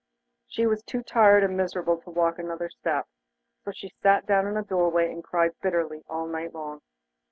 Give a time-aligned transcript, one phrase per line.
[0.47, 3.07] She was too tired and miserable to walk another step,
[3.63, 6.81] so she sat down in a doorway and cried bitterly all night long.